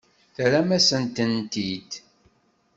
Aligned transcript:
Terram-asen-tent-id. 0.35 1.91